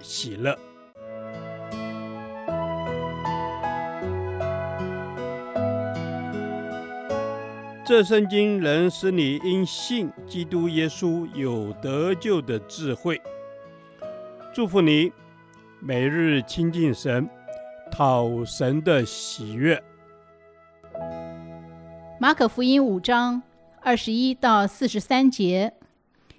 [0.00, 0.58] 喜乐。
[7.84, 13.20] 这圣经能使你因信基督耶稣有得救的智慧。
[14.54, 15.12] 祝福你，
[15.80, 17.28] 每日亲近神，
[17.90, 19.82] 讨神的喜悦。
[22.20, 23.42] 马可福音五章
[23.80, 25.72] 二十一到四十三节，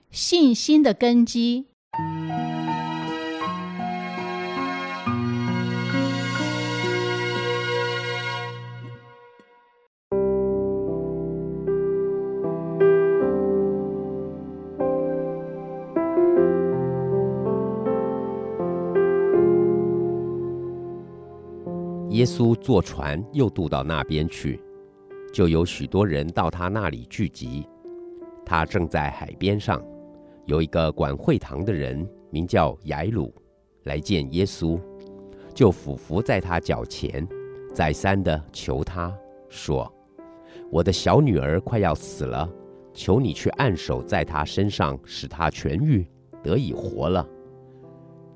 [0.09, 1.70] 信心的根基。
[22.11, 24.61] 耶稣坐船又渡到那边去，
[25.31, 27.65] 就有许多人到他那里聚集。
[28.45, 29.81] 他正在海边上，
[30.43, 33.33] 有一个管会堂的人，名叫睚鲁，
[33.83, 34.77] 来见耶稣，
[35.53, 37.25] 就俯伏在他脚前，
[37.73, 39.89] 再三地求他说
[40.69, 42.49] ：“我的小女儿快要死了，
[42.93, 46.05] 求你去按手在她身上，使她痊愈，
[46.43, 47.25] 得以活了。”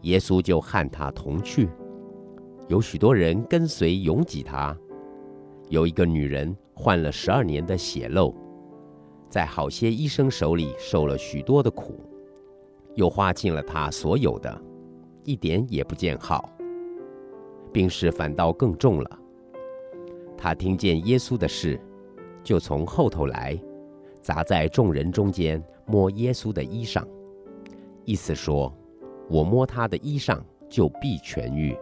[0.04, 1.68] 耶稣就和他同去。
[2.68, 4.76] 有许多人跟随拥挤他。
[5.70, 8.34] 有一个女人患了十二年的血漏，
[9.30, 12.00] 在好些医生手里受了许多的苦，
[12.94, 14.62] 又花尽了她所有的，
[15.24, 16.50] 一点也不见好，
[17.74, 19.20] 病势反倒更重了。
[20.38, 21.80] 她听见耶稣的事，
[22.44, 23.60] 就从后头来，
[24.22, 27.04] 砸在众人中间摸耶稣的衣裳，
[28.04, 28.72] 意思说：
[29.30, 30.40] 我摸他的衣裳，
[30.70, 31.76] 就必痊愈。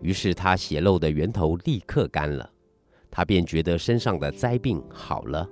[0.00, 2.48] 于是他血漏的源头立刻干了，
[3.10, 5.48] 他便觉得身上的灾病好了。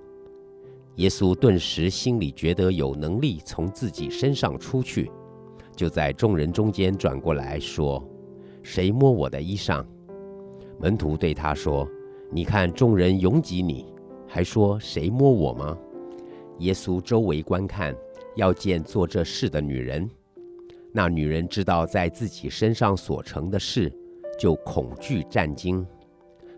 [0.96, 5.10] 耶稣顿时心里觉得有能力从自己身上出去，
[5.74, 8.02] 就在众人中间转过来说
[8.62, 9.84] ：“谁摸我的衣裳？”
[10.80, 11.86] 门徒对他说
[12.32, 13.92] ：“你看众人拥挤你，
[14.26, 15.76] 还说谁摸我吗？”
[16.60, 17.94] 耶稣周围观看，
[18.36, 20.08] 要见做这事的女人。
[20.92, 23.92] 那女人知道在自己身上所成的事。
[24.38, 25.86] 就恐惧战惊，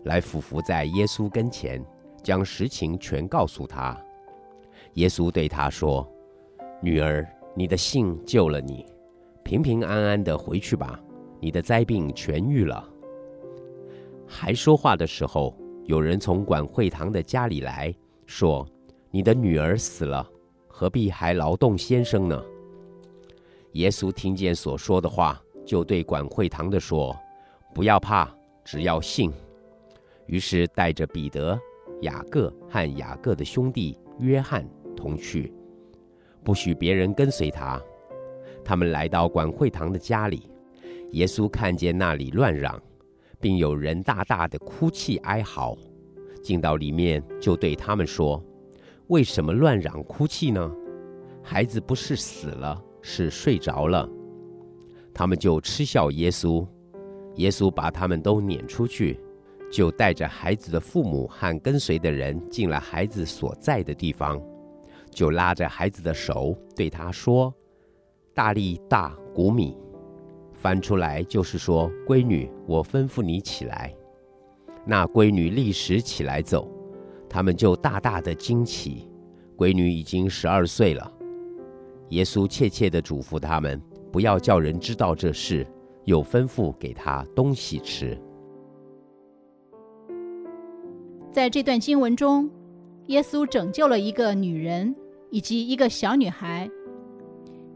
[0.03, 1.83] 来俯伏在耶稣跟前，
[2.21, 3.97] 将实情全告诉他。
[4.93, 6.07] 耶稣对他说
[6.81, 7.25] ：“女儿，
[7.55, 8.85] 你的信救了你，
[9.43, 10.99] 平平安安的回去吧，
[11.39, 12.87] 你的灾病痊愈了。”
[14.27, 17.93] 还说话的时候，有人从管会堂的家里来
[18.25, 18.67] 说
[19.09, 20.27] ：“你的女儿死了，
[20.67, 22.43] 何必还劳动先生呢？”
[23.73, 27.15] 耶稣听见所说的话，就对管会堂的说。
[27.73, 28.29] 不要怕，
[28.63, 29.31] 只要信。
[30.25, 31.59] 于是带着彼得、
[32.01, 35.53] 雅各和雅各的兄弟约翰同去，
[36.43, 37.81] 不许别人跟随他。
[38.63, 40.51] 他们来到管会堂的家里，
[41.11, 42.79] 耶稣看见那里乱嚷，
[43.39, 45.75] 并有人大大的哭泣哀嚎，
[46.43, 48.43] 进到里面就对他们说
[49.07, 50.71] ：“为什么乱嚷哭泣呢？
[51.41, 54.07] 孩子不是死了，是睡着了。”
[55.11, 56.67] 他们就嗤笑耶稣。
[57.39, 59.17] 耶稣把他们都撵出去，
[59.71, 64.41] 就带着孩子的父母和跟随的人进了孩子所在的地方，
[65.09, 67.53] 就拉着孩子的手对他说
[68.35, 69.77] ：“大利大谷米。”
[70.53, 73.95] 翻出来就是说：“闺女，我吩咐你起来。”
[74.85, 76.69] 那闺女立时起来走，
[77.29, 79.09] 他们就大大的惊奇。
[79.55, 81.09] 闺女已经十二岁了。
[82.09, 85.65] 耶稣切切地嘱咐他们，不要叫人知道这事。
[86.05, 88.17] 又吩咐给他东西吃。
[91.31, 92.49] 在这段经文中，
[93.07, 94.95] 耶稣拯救了一个女人
[95.29, 96.69] 以及一个小女孩。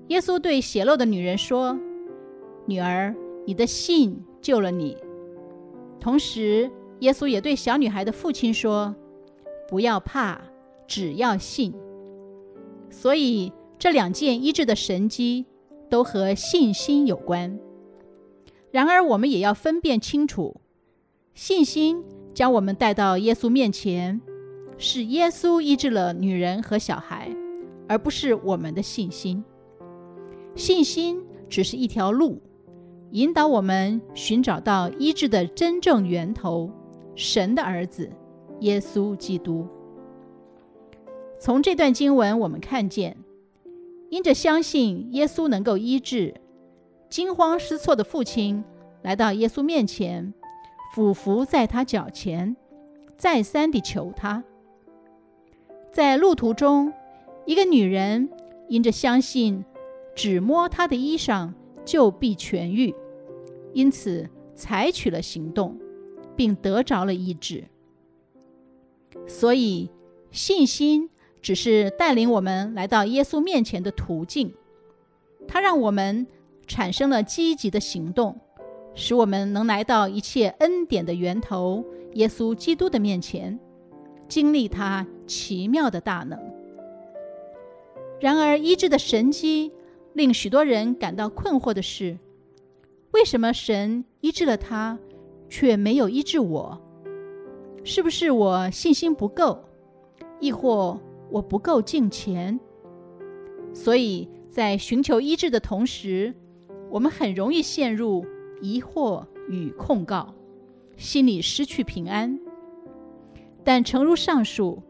[0.07, 1.77] 耶稣对血漏的女人说
[2.65, 3.15] ：“女儿，
[3.45, 4.97] 你的信救了你。”
[5.99, 6.69] 同时，
[6.99, 8.93] 耶稣也对小女孩的父亲说
[9.69, 10.41] ：“不要怕，
[10.87, 11.73] 只要信。”
[12.89, 15.45] 所以，这两件医治的神迹
[15.89, 17.57] 都和信心有关。
[18.73, 20.59] 然而，我们也要分辨清楚，
[21.35, 22.03] 信心
[22.33, 24.19] 将我们带到耶稣面前，
[24.79, 27.29] 是耶稣医治了女人和小孩，
[27.87, 29.43] 而不是我们的信心。
[30.55, 32.41] 信心只是一条路，
[33.11, 36.71] 引导我们寻找到医治的真正源头——
[37.13, 38.09] 神的儿子
[38.61, 39.67] 耶稣基督。
[41.39, 43.15] 从这段经文，我们看见，
[44.09, 46.33] 因着相信耶稣能够医治，
[47.13, 48.63] 惊慌失措的父亲
[49.03, 50.33] 来到耶稣面前，
[50.95, 52.55] 俯伏在他脚前，
[53.19, 54.43] 再三地求他。
[55.91, 56.91] 在路途中，
[57.45, 58.27] 一个女人
[58.67, 59.63] 因着相信，
[60.15, 61.53] 只摸他的衣裳
[61.85, 62.95] 就必痊愈，
[63.73, 65.77] 因此采取了行动，
[66.35, 67.65] 并得着了医治。
[69.27, 69.91] 所以
[70.31, 71.11] 信心。
[71.43, 74.53] 只是带领我们来到耶稣面前的途径，
[75.45, 76.25] 它让我们
[76.67, 78.39] 产生了积极的行动，
[78.93, 81.83] 使我们能来到一切恩典的源头——
[82.13, 83.59] 耶稣基督的面前，
[84.27, 86.39] 经历他奇妙的大能。
[88.19, 89.71] 然而，医治的神迹
[90.13, 92.17] 令许多人感到困惑的是：
[93.11, 94.97] 为什么神医治了他，
[95.49, 96.81] 却没有医治我？
[97.83, 99.63] 是不是我信心不够，
[100.39, 100.99] 亦或……
[101.31, 102.59] 我不够敬虔，
[103.73, 106.31] 所以在寻求医治的同时，
[106.93, 108.23] 我们很容易陷入
[108.61, 110.35] 疑惑与控告，
[110.95, 112.39] 心里失去平安。
[113.63, 114.83] 但诚如上述，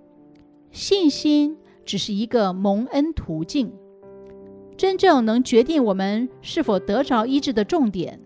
[0.69, 3.71] 信心只是一个蒙恩途径，
[4.75, 8.19] 真正能决定我们是否得着医治的重点，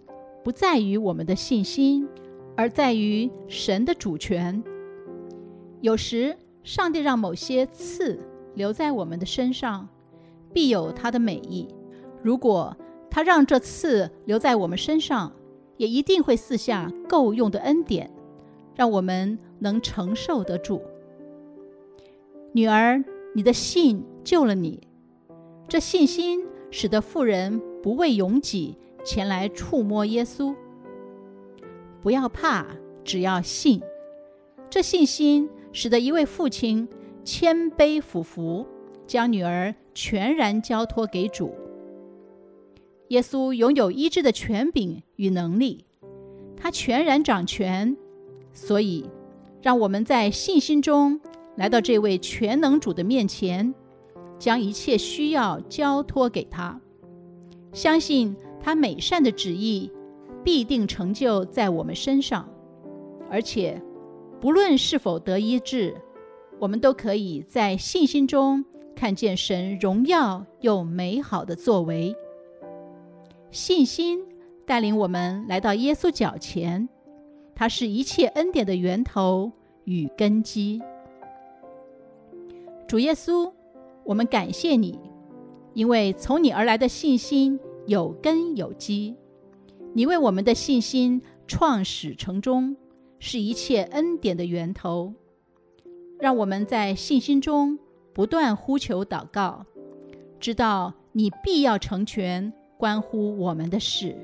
[0.43, 2.07] 不在于我们的信心，
[2.55, 4.63] 而在于神的主权。
[5.81, 8.19] 有时，上帝让某些刺
[8.55, 9.87] 留在我们的身上，
[10.51, 11.67] 必有他的美意。
[12.23, 12.75] 如果
[13.09, 15.33] 他让这刺留在我们身上，
[15.77, 18.11] 也一定会赐下够用的恩典，
[18.75, 20.81] 让我们能承受得住。
[22.53, 24.87] 女儿，你的信救了你。
[25.67, 30.55] 这信心使得妇人不畏拥挤前来触摸耶稣。
[32.01, 32.65] 不要怕，
[33.03, 33.81] 只要信。
[34.69, 35.49] 这信心。
[35.73, 36.87] 使得一位父亲
[37.23, 38.65] 谦卑俯伏，
[39.05, 41.53] 将女儿全然交托给主。
[43.09, 45.85] 耶稣拥有医治的权柄与能力，
[46.55, 47.95] 他全然掌权，
[48.53, 49.09] 所以
[49.61, 51.19] 让我们在信心中
[51.55, 53.73] 来到这位全能主的面前，
[54.37, 56.79] 将一切需要交托给他，
[57.73, 59.91] 相信他美善的旨意
[60.43, 62.47] 必定成就在我们身上，
[63.29, 63.81] 而且。
[64.39, 65.95] 不论是否得医治，
[66.59, 68.63] 我们都可以在信心中
[68.95, 72.15] 看见神荣耀又美好的作为。
[73.57, 74.23] 信心
[74.67, 76.87] 带领我们来到耶稣脚前，
[77.55, 79.51] 它是一切恩典的源头
[79.85, 80.79] 与根基。
[82.87, 83.51] 主耶稣，
[84.03, 84.99] 我们感谢你，
[85.73, 89.15] 因为从你而来的信心有根有基，
[89.93, 92.77] 你为我们的信心创始成终。
[93.19, 95.11] 是一切恩典的源头，
[96.19, 97.79] 让我们在信心中
[98.13, 99.65] 不断呼求祷告，
[100.39, 104.15] 知道你必要成全关乎我们的事。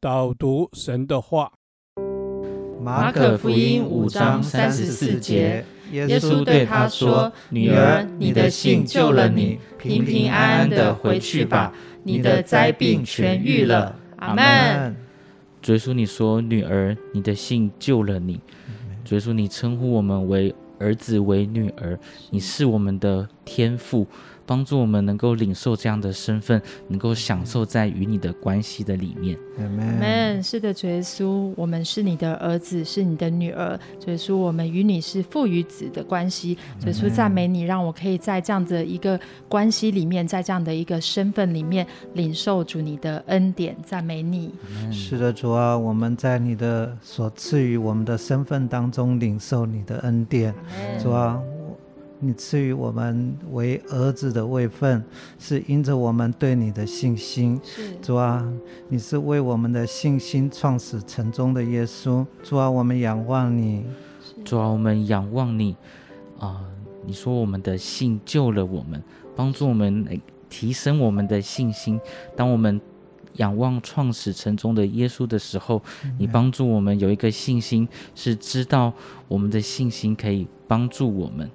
[0.00, 1.55] 导读神的话。
[2.86, 11.72] 马可福音五章三十四节，耶稣对他说：“女儿，你的信救了你，平平安安的回去吧，
[12.04, 14.94] 你的灾病痊愈了。”阿门。
[15.60, 18.40] 主耶稣，你说：“女儿，你的信救了你。”
[19.04, 21.98] 主耶稣，你称呼我们为儿子，为女儿，
[22.30, 24.06] 你是我们的天赋。
[24.48, 29.36] 帮助我们能够领受这样的身份，能够享受在与你的关系的里面。
[29.58, 30.40] 阿门。
[30.40, 33.76] 是的，主耶稣，我们是你的儿子，是你的女儿。
[33.98, 36.56] 主耶稣，我们与你是父与子的关系。
[36.78, 43.76] 主耶稣，赞美你，让我可以在这样的一个关系里面，在这样的一个身份里面，领受主你的恩典。
[43.84, 44.54] 赞美你。
[44.92, 50.54] 是的，主啊，我们在你的所赐予我们的身份当中，领受你的恩典。
[51.02, 51.42] 主啊。
[52.18, 55.04] 你赐予我们为儿子的位分，
[55.38, 57.60] 是因着我们对你的信心。
[57.62, 58.46] 是主啊，
[58.88, 62.24] 你是为我们的信心创始成终的耶稣。
[62.42, 63.84] 主啊，我们仰望你。
[64.44, 65.76] 主啊，我们仰望你。
[66.38, 66.66] 啊、呃，
[67.04, 69.02] 你说我们的信救了我们，
[69.34, 72.00] 帮助我们提升我们的信心。
[72.34, 72.80] 当我们
[73.34, 75.82] 仰望创始成终的耶稣的时候，
[76.18, 78.92] 你帮助我们有一个信心，是知道
[79.28, 81.50] 我们的信心可以帮助我们。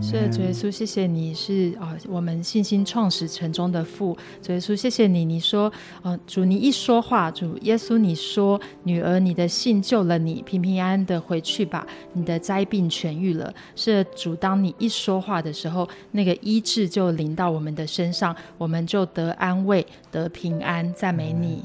[0.00, 4.16] 是的，主耶稣，谢谢你是啊，我们信心创始成终的父。
[4.40, 5.72] 主耶稣，谢谢你，你说，
[6.02, 13.52] 呃，主你一说话，主耶稣你说，女儿，你的信救了你，平平安安的回去吧，你的灾病痊愈了。
[13.76, 20.92] 是，主，当你一说话的时候，那个医治就临到我们的身上，我们就得安慰，得平安。
[20.94, 21.64] 赞美你。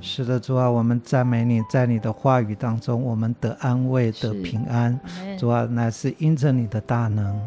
[0.00, 4.98] 是的，主啊，我们赞美你，在你的话语当中，我们得安慰，得平安。
[5.38, 7.38] 主啊，乃是因着你的大能。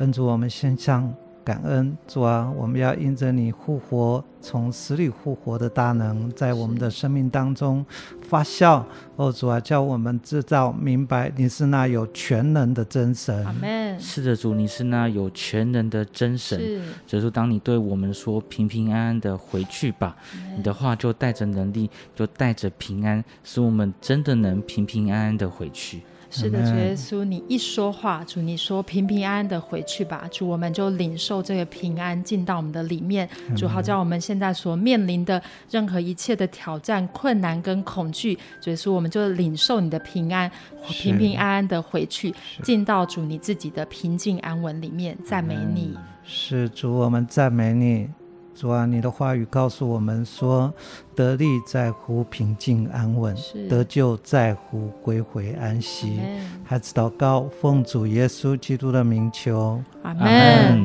[0.00, 1.14] 恩主，我们献上
[1.44, 1.94] 感恩。
[2.08, 7.84] 主啊，我们要因着你复活，从死里复活的大能，在我们的生命当中
[8.22, 8.82] 发酵。
[9.16, 13.46] 哦，主啊，叫我们知道明白，你是那有全能的真神。
[13.98, 16.58] 是的，主，你是那有全能的真神。
[17.06, 20.16] 所以说，当你对我们说平平安安的回去吧，
[20.56, 26.00] 你的话就带着能力，就带着平安，使我们真的能平平安安的回去。
[26.30, 40.50] 是的，主耶稣，你一说话，主你说平平安安的回去吧，主我们就领受这个平安进到我们的里面，主好叫我们现在所面临的任何一切的挑战、困难跟恐惧，主耶稣我们就领受你的平安，
[40.88, 42.32] 平平安安的回去，
[42.62, 45.98] 进到主你自己的平静安稳里面，赞美你。
[46.22, 48.08] 是主，我们赞美你。
[48.54, 50.72] 主啊，你的话语告诉我们说，
[51.14, 53.34] 得力在乎平静安稳，
[53.68, 56.20] 得救在乎归回安息。
[56.62, 60.84] 孩子祷告，奉主耶稣基督的名求，阿门。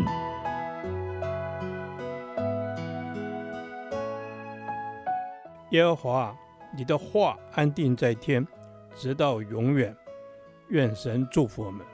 [5.72, 6.36] 耶和华，
[6.78, 8.48] 你的话安定在天，
[8.96, 9.94] 直到永远。
[10.70, 11.86] 愿神祝福我们。